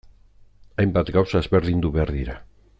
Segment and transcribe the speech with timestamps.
[0.83, 2.41] Hainbat gauza ezberdindu behar dira.